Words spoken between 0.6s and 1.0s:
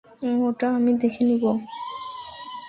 আমি